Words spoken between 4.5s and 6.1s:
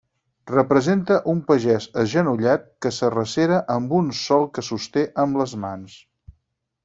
que sosté amb les mans.